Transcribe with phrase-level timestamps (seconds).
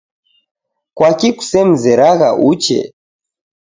[0.95, 2.79] Kwaki kusemzeragha uche